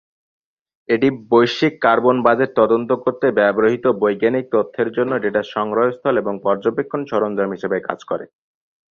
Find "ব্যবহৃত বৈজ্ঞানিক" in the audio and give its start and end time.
3.37-4.45